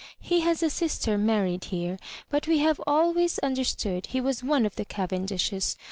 [0.19, 1.99] He has a sister married here;
[2.29, 5.77] but we have always understood he was one of the Cavendishes.